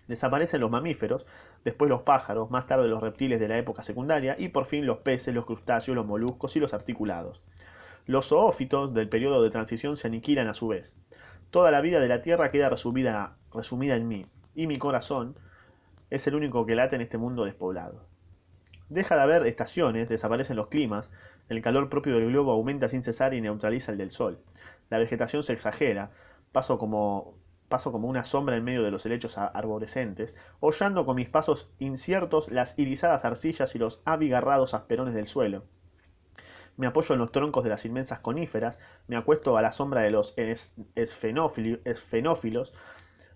Desaparecen 0.06 0.60
los 0.60 0.70
mamíferos, 0.70 1.26
después 1.64 1.88
los 1.88 2.02
pájaros, 2.02 2.52
más 2.52 2.68
tarde 2.68 2.86
los 2.86 3.02
reptiles 3.02 3.40
de 3.40 3.48
la 3.48 3.58
época 3.58 3.82
secundaria 3.82 4.36
y 4.38 4.48
por 4.48 4.66
fin 4.66 4.86
los 4.86 4.98
peces, 4.98 5.34
los 5.34 5.44
crustáceos, 5.44 5.96
los 5.96 6.06
moluscos 6.06 6.54
y 6.54 6.60
los 6.60 6.72
articulados. 6.72 7.42
Los 8.06 8.28
zoófitos 8.28 8.94
del 8.94 9.08
periodo 9.08 9.42
de 9.42 9.50
transición 9.50 9.96
se 9.96 10.06
aniquilan 10.06 10.46
a 10.46 10.54
su 10.54 10.68
vez. 10.68 10.92
Toda 11.50 11.72
la 11.72 11.80
vida 11.80 11.98
de 11.98 12.06
la 12.06 12.22
Tierra 12.22 12.52
queda 12.52 12.68
resumida, 12.68 13.36
resumida 13.52 13.96
en 13.96 14.06
mí, 14.06 14.26
y 14.54 14.68
mi 14.68 14.78
corazón 14.78 15.34
es 16.08 16.28
el 16.28 16.36
único 16.36 16.64
que 16.64 16.76
late 16.76 16.94
en 16.94 17.02
este 17.02 17.18
mundo 17.18 17.44
despoblado. 17.44 18.04
Deja 18.88 19.16
de 19.16 19.22
haber 19.22 19.46
estaciones, 19.48 20.08
desaparecen 20.08 20.54
los 20.56 20.68
climas, 20.68 21.10
el 21.48 21.60
calor 21.60 21.88
propio 21.88 22.14
del 22.14 22.28
globo 22.28 22.52
aumenta 22.52 22.88
sin 22.88 23.02
cesar 23.02 23.34
y 23.34 23.40
neutraliza 23.40 23.90
el 23.90 23.98
del 23.98 24.12
sol. 24.12 24.38
La 24.90 24.98
vegetación 24.98 25.42
se 25.42 25.52
exagera, 25.52 26.12
paso 26.52 26.78
como 26.78 27.34
paso 27.68 27.90
como 27.90 28.08
una 28.08 28.24
sombra 28.24 28.56
en 28.56 28.64
medio 28.64 28.84
de 28.84 28.92
los 28.92 29.04
helechos 29.06 29.36
arborescentes, 29.36 30.36
hollando 30.60 31.04
con 31.04 31.16
mis 31.16 31.28
pasos 31.28 31.68
inciertos 31.80 32.48
las 32.50 32.78
irisadas 32.78 33.24
arcillas 33.24 33.74
y 33.74 33.78
los 33.78 34.02
abigarrados 34.04 34.74
asperones 34.74 35.14
del 35.14 35.26
suelo. 35.26 35.64
Me 36.80 36.86
apoyo 36.86 37.12
en 37.12 37.18
los 37.18 37.30
troncos 37.30 37.62
de 37.62 37.68
las 37.68 37.84
inmensas 37.84 38.20
coníferas, 38.20 38.78
me 39.06 39.18
acuesto 39.18 39.54
a 39.58 39.60
la 39.60 39.70
sombra 39.70 40.00
de 40.00 40.10
los 40.10 40.34
esfenófilos, 40.94 42.72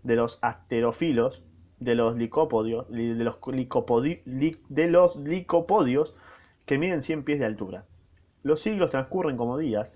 de 0.02 0.16
los 0.16 0.38
asterofilos, 0.40 1.42
de 1.78 1.94
los 1.94 2.16
licopodios, 2.16 2.90
de 2.90 3.22
los, 3.22 3.36
de 3.44 4.86
los 4.86 5.16
licopodios 5.16 6.16
que 6.64 6.78
miden 6.78 7.02
100 7.02 7.24
pies 7.24 7.38
de 7.38 7.44
altura. 7.44 7.84
Los 8.42 8.60
siglos 8.60 8.90
transcurren 8.90 9.36
como 9.36 9.58
días, 9.58 9.92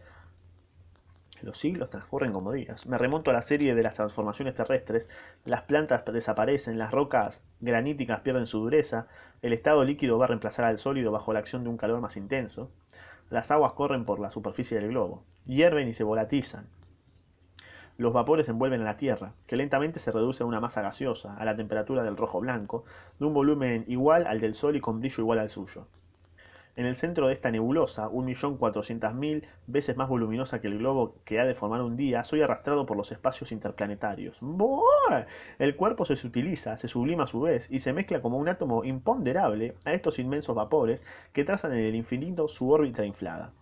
los 1.43 1.57
siglos 1.57 1.89
transcurren 1.89 2.33
como 2.35 2.53
días. 2.53 2.87
Me 2.87 2.99
remonto 2.99 3.31
a 3.31 3.33
la 3.33 3.41
serie 3.41 3.75
de 3.75 3.83
las 3.83 3.95
transformaciones 3.95 4.55
terrestres. 4.55 5.09
Las 5.47 5.63
plantas 5.63 6.05
desaparecen, 6.05 6.77
las 6.79 6.91
rocas 6.91 7.43
graníticas 7.61 8.21
pierden 8.21 8.47
su 8.47 8.59
dureza, 8.59 9.09
el 9.41 9.55
estado 9.55 9.85
líquido 9.85 10.19
va 10.19 10.27
a 10.27 10.29
reemplazar 10.29 10.67
al 10.67 10.77
sólido 10.77 11.13
bajo 11.13 11.33
la 11.33 11.39
acción 11.39 11.63
de 11.63 11.71
un 11.71 11.79
calor 11.79 12.01
más 12.03 12.19
intenso. 12.19 12.71
Las 13.31 13.51
aguas 13.51 13.75
corren 13.75 14.05
por 14.05 14.21
la 14.21 14.31
superficie 14.31 14.79
del 14.81 14.89
globo, 14.89 15.23
hierven 15.45 15.89
y 15.89 15.93
se 15.93 16.05
volatizan. 16.05 16.67
Los 17.99 18.13
vapores 18.13 18.49
envuelven 18.49 18.81
a 18.81 18.85
la 18.85 18.97
Tierra, 18.97 19.35
que 19.47 19.57
lentamente 19.57 20.01
se 20.01 20.13
reduce 20.13 20.43
a 20.43 20.47
una 20.47 20.61
masa 20.61 20.83
gaseosa, 20.83 21.37
a 21.37 21.45
la 21.45 21.57
temperatura 21.57 22.03
del 22.05 22.17
rojo 22.17 22.41
blanco, 22.41 22.85
de 23.19 23.27
un 23.27 23.35
volumen 23.35 23.85
igual 23.89 24.27
al 24.27 24.41
del 24.41 24.55
Sol 24.55 24.77
y 24.77 24.81
con 24.81 25.01
brillo 25.01 25.23
igual 25.23 25.41
al 25.41 25.51
suyo. 25.51 25.89
En 26.79 26.87
el 26.87 26.95
centro 26.95 27.27
de 27.27 27.33
esta 27.33 27.51
nebulosa, 27.51 28.09
1.400.000 28.09 29.49
veces 29.67 29.97
más 29.97 30.09
voluminosa 30.09 30.61
que 30.61 30.69
el 30.69 30.79
globo 30.79 31.17
que 31.25 31.41
ha 31.41 31.45
de 31.45 31.57
formar 31.57 31.83
un 31.83 31.97
día, 31.97 32.23
soy 32.23 32.41
arrastrado 32.41 32.87
por 32.87 32.97
los 32.97 33.11
espacios 33.11 33.51
interplanetarios. 33.51 34.39
El 35.59 35.75
cuerpo 35.75 36.05
se 36.05 36.15
sutiliza, 36.15 36.79
se 36.79 36.87
sublima 36.87 37.25
a 37.25 37.27
su 37.27 37.41
vez 37.41 37.67
y 37.69 37.81
se 37.81 37.93
mezcla 37.93 38.23
como 38.23 38.39
un 38.39 38.49
átomo 38.49 38.85
imponderable 38.85 39.75
a 39.85 39.93
estos 39.93 40.21
inmensos 40.21 40.55
vapores 40.55 41.05
que 41.33 41.43
trazan 41.43 41.73
en 41.73 41.85
el 41.85 41.97
infinito 41.97 42.47
su 42.47 42.71
órbita 42.71 43.05
inflada. 43.05 43.53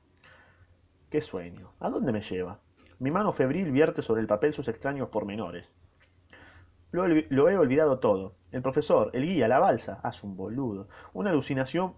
¡Qué 1.09 1.23
sueño! 1.23 1.73
¿A 1.81 1.89
dónde 1.89 2.13
me 2.13 2.21
lleva? 2.21 2.61
Mi 2.99 3.11
mano 3.11 3.33
febril 3.33 3.73
vierte 3.73 4.03
sobre 4.03 4.21
el 4.21 4.27
papel 4.27 4.53
sus 4.53 4.69
extraños 4.69 5.09
pormenores. 5.09 5.73
Lo, 6.91 7.07
lo, 7.09 7.49
he 7.49 7.57
olvidado 7.57 7.99
todo. 7.99 8.35
El 8.53 8.61
profesor, 8.61 9.11
el 9.15 9.25
guía, 9.25 9.49
la 9.49 9.59
balsa. 9.59 10.01
Haz 10.03 10.23
un 10.23 10.37
boludo. 10.37 10.89
Una 11.15 11.31
alucinación 11.31 11.95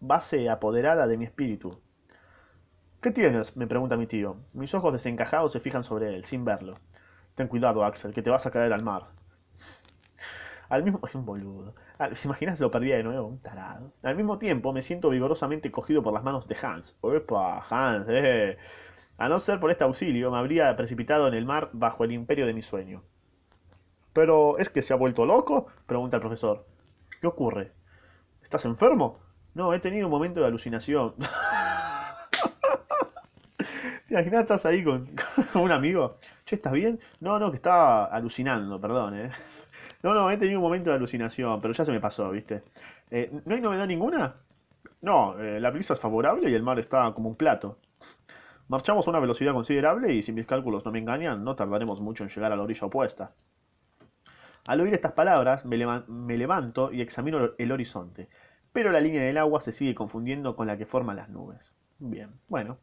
base 0.00 0.48
apoderada 0.50 1.06
de 1.06 1.16
mi 1.16 1.24
espíritu. 1.24 1.80
¿Qué 3.00 3.10
tienes? 3.10 3.56
me 3.56 3.66
pregunta 3.66 3.96
mi 3.96 4.06
tío. 4.06 4.36
Mis 4.52 4.74
ojos 4.74 4.92
desencajados 4.92 5.52
se 5.52 5.60
fijan 5.60 5.84
sobre 5.84 6.14
él, 6.14 6.24
sin 6.24 6.44
verlo. 6.44 6.78
Ten 7.34 7.48
cuidado, 7.48 7.84
Axel, 7.84 8.12
que 8.12 8.22
te 8.22 8.30
vas 8.30 8.46
a 8.46 8.50
caer 8.50 8.72
al 8.72 8.82
mar. 8.82 9.08
Al 10.68 10.84
mismo... 10.84 11.00
Es 11.06 11.14
un 11.16 11.24
boludo. 11.26 11.74
¿Se 12.12 12.28
imaginas 12.28 12.60
lo 12.60 12.70
perdía 12.70 12.96
de 12.96 13.02
nuevo? 13.02 13.26
Un 13.26 13.38
tarado. 13.40 13.92
Al 14.02 14.16
mismo 14.16 14.38
tiempo 14.38 14.72
me 14.72 14.82
siento 14.82 15.10
vigorosamente 15.10 15.70
cogido 15.70 16.02
por 16.02 16.12
las 16.12 16.24
manos 16.24 16.48
de 16.48 16.56
Hans. 16.62 16.96
¡Opa! 17.00 17.62
Hans, 17.68 18.06
eh. 18.08 18.56
A 19.18 19.28
no 19.28 19.38
ser 19.38 19.60
por 19.60 19.70
este 19.70 19.84
auxilio, 19.84 20.30
me 20.30 20.38
habría 20.38 20.74
precipitado 20.76 21.28
en 21.28 21.34
el 21.34 21.44
mar 21.44 21.68
bajo 21.72 22.04
el 22.04 22.12
imperio 22.12 22.46
de 22.46 22.54
mi 22.54 22.62
sueño. 22.62 23.02
¿Pero 24.12 24.58
es 24.58 24.70
que 24.70 24.82
se 24.82 24.92
ha 24.92 24.96
vuelto 24.96 25.26
loco? 25.26 25.66
pregunta 25.86 26.16
el 26.16 26.22
profesor. 26.22 26.66
¿Qué 27.20 27.26
ocurre? 27.26 27.72
¿Estás 28.42 28.64
enfermo? 28.64 29.18
No, 29.54 29.74
he 29.74 29.80
tenido 29.80 30.06
un 30.06 30.10
momento 30.12 30.40
de 30.40 30.46
alucinación. 30.46 31.14
¿Te 33.58 34.14
imaginas? 34.14 34.42
Estás 34.42 34.64
ahí 34.66 34.84
con, 34.84 35.08
un 35.54 35.72
amigo. 35.72 36.18
Che, 36.44 36.54
¿estás 36.56 36.72
bien? 36.72 37.00
No, 37.20 37.38
no, 37.38 37.50
que 37.50 37.56
estaba 37.56 38.04
alucinando, 38.04 38.80
perdón, 38.80 39.16
¿eh? 39.16 39.30
No, 40.02 40.14
no, 40.14 40.30
he 40.30 40.36
tenido 40.36 40.58
un 40.58 40.64
momento 40.64 40.90
de 40.90 40.96
alucinación, 40.96 41.60
pero 41.60 41.74
ya 41.74 41.84
se 41.84 41.92
me 41.92 42.00
pasó, 42.00 42.30
¿viste? 42.30 42.62
Eh, 43.10 43.30
¿No 43.44 43.54
hay 43.54 43.60
novedad 43.60 43.86
ninguna? 43.86 44.36
No, 45.02 45.38
eh, 45.38 45.60
la 45.60 45.70
brisa 45.70 45.94
es 45.94 46.00
favorable 46.00 46.48
y 46.50 46.54
el 46.54 46.62
mar 46.62 46.78
está 46.78 47.12
como 47.12 47.28
un 47.28 47.36
plato. 47.36 47.78
Marchamos 48.68 49.06
a 49.06 49.10
una 49.10 49.18
velocidad 49.18 49.52
considerable 49.52 50.12
y 50.14 50.22
si 50.22 50.32
mis 50.32 50.46
cálculos 50.46 50.84
no 50.84 50.92
me 50.92 51.00
engañan, 51.00 51.42
no 51.44 51.56
tardaremos 51.56 52.00
mucho 52.00 52.22
en 52.22 52.30
llegar 52.30 52.52
a 52.52 52.56
la 52.56 52.62
orilla 52.62 52.86
opuesta. 52.86 53.32
Al 54.66 54.80
oír 54.80 54.94
estas 54.94 55.12
palabras, 55.12 55.64
me, 55.64 55.76
me 56.06 56.38
levanto 56.38 56.92
y 56.92 57.00
examino 57.00 57.50
el 57.58 57.72
horizonte 57.72 58.28
pero 58.72 58.90
la 58.90 59.00
línea 59.00 59.22
del 59.22 59.38
agua 59.38 59.60
se 59.60 59.72
sigue 59.72 59.94
confundiendo 59.94 60.56
con 60.56 60.66
la 60.66 60.76
que 60.76 60.86
forman 60.86 61.16
las 61.16 61.28
nubes. 61.28 61.72
Bien, 61.98 62.30
bueno. 62.48 62.78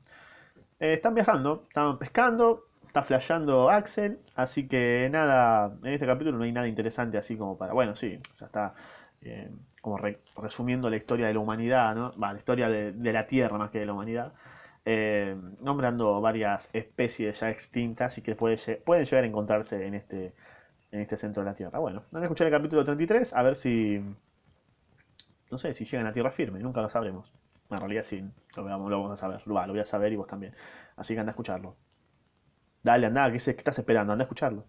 Eh, 0.79 0.93
están 0.93 1.15
viajando, 1.15 1.63
están 1.67 1.97
pescando, 1.97 2.67
está 2.85 3.03
flasheando 3.03 3.69
Axel, 3.69 4.19
así 4.35 4.67
que 4.67 5.09
nada, 5.11 5.75
en 5.83 5.93
este 5.93 6.05
capítulo 6.05 6.37
no 6.37 6.43
hay 6.43 6.51
nada 6.51 6.67
interesante 6.67 7.17
así 7.17 7.35
como 7.35 7.57
para... 7.57 7.73
Bueno, 7.73 7.95
sí, 7.95 8.19
ya 8.37 8.45
está 8.45 8.73
eh, 9.21 9.49
como 9.81 9.97
resumiendo 10.37 10.89
la 10.89 10.97
historia 10.97 11.27
de 11.27 11.33
la 11.33 11.39
humanidad, 11.39 11.95
¿no? 11.95 12.13
la 12.17 12.37
historia 12.37 12.69
de, 12.69 13.13
la 13.13 13.25
Tierra 13.25 13.57
más 13.57 13.71
que 13.71 13.79
de 13.79 13.85
la 13.85 13.93
humanidad. 13.93 14.33
Eh, 14.85 15.35
nombrando 15.61 16.21
varias 16.21 16.69
especies 16.73 17.39
ya 17.41 17.49
extintas 17.49 18.17
y 18.17 18.21
que 18.21 18.35
pueden 18.35 19.05
llegar 19.05 19.23
a 19.23 19.27
encontrarse 19.27 19.85
en 19.85 19.93
este, 19.95 20.33
en 20.91 21.01
este 21.01 21.17
centro 21.17 21.43
de 21.43 21.49
la 21.49 21.55
Tierra. 21.55 21.79
Bueno, 21.79 22.03
van 22.11 22.23
a 22.23 22.25
escuchar 22.25 22.47
el 22.47 22.53
capítulo 22.53 22.85
33, 22.85 23.33
a 23.33 23.43
ver 23.43 23.55
si 23.55 24.01
No 25.51 25.57
sé 25.57 25.73
si 25.73 25.85
llegan 25.85 26.07
a 26.07 26.13
tierra 26.13 26.31
firme, 26.31 26.59
nunca 26.59 26.81
lo 26.81 26.89
sabremos. 26.89 27.33
En 27.69 27.79
realidad 27.79 28.03
sí, 28.03 28.23
lo 28.55 28.63
vamos, 28.63 29.11
a 29.11 29.15
saber. 29.17 29.41
Lo, 29.45 29.55
lo 29.65 29.73
voy 29.73 29.81
a 29.81 29.85
saber 29.85 30.13
y 30.13 30.15
vos 30.15 30.27
también. 30.27 30.55
Así 30.95 31.13
que 31.15 31.19
anda 31.19 31.31
a 31.31 31.33
escucharlo. 31.33 31.77
Dale, 32.83 33.05
anda, 33.05 33.31
¿qué, 33.31 33.39
se- 33.39 33.53
qué 33.55 33.59
estás 33.59 33.77
esperando? 33.77 34.13
Anda 34.13 34.23
a 34.23 34.25
escucharlo. 34.25 34.67